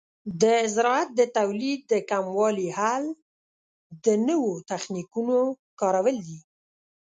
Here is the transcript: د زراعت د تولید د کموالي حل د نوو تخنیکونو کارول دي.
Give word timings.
د 0.41 0.43
زراعت 0.75 1.09
د 1.15 1.21
تولید 1.37 1.79
د 1.91 1.93
کموالي 2.09 2.67
حل 2.77 3.03
د 4.05 4.07
نوو 4.27 4.53
تخنیکونو 4.69 5.37
کارول 5.79 6.17
دي. 6.27 6.39